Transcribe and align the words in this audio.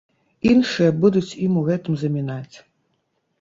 Іншыя 0.51 0.95
будуць 1.03 1.35
ім 1.49 1.59
у 1.61 1.63
гэтым 1.69 1.99
замінаць. 2.05 2.55